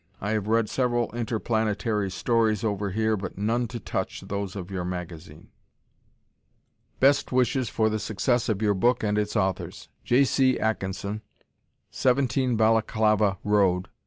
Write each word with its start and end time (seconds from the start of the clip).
I 0.19 0.31
have 0.31 0.47
read 0.47 0.67
several 0.67 1.15
interplanetary 1.15 2.09
stories 2.09 2.63
over 2.63 2.89
here 2.89 3.15
but 3.15 3.37
none 3.37 3.67
to 3.67 3.79
touch 3.79 4.21
those 4.21 4.55
of 4.55 4.71
your 4.71 4.83
magazine. 4.83 5.49
Best 6.99 7.31
wishes 7.31 7.69
for 7.69 7.87
the 7.87 7.99
success 7.99 8.49
of 8.49 8.63
your 8.63 8.73
book 8.73 9.03
and 9.03 9.15
its 9.15 9.35
authors. 9.35 9.89
J. 10.03 10.23
C. 10.23 10.59
Atkinson, 10.59 11.21
17 11.91 12.55
Balaclava 12.57 13.37
Rd. 13.45 13.89